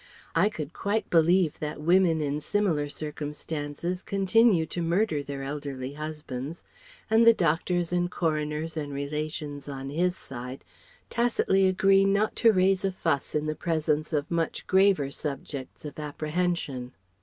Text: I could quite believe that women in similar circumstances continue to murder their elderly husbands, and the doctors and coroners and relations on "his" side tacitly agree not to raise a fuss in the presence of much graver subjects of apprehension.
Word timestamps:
I 0.33 0.49
could 0.49 0.73
quite 0.73 1.11
believe 1.11 1.59
that 1.59 1.79
women 1.79 2.21
in 2.21 2.39
similar 2.39 2.89
circumstances 2.89 4.01
continue 4.01 4.65
to 4.65 4.81
murder 4.81 5.21
their 5.21 5.43
elderly 5.43 5.93
husbands, 5.93 6.63
and 7.07 7.23
the 7.23 7.35
doctors 7.35 7.91
and 7.91 8.09
coroners 8.09 8.75
and 8.75 8.91
relations 8.91 9.69
on 9.69 9.91
"his" 9.91 10.17
side 10.17 10.65
tacitly 11.11 11.67
agree 11.67 12.03
not 12.03 12.35
to 12.37 12.51
raise 12.51 12.83
a 12.83 12.91
fuss 12.91 13.35
in 13.35 13.45
the 13.45 13.53
presence 13.53 14.11
of 14.11 14.31
much 14.31 14.65
graver 14.65 15.11
subjects 15.11 15.85
of 15.85 15.99
apprehension. 15.99 16.93